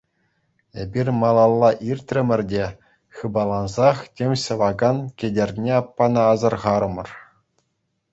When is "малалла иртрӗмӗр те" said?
1.21-2.65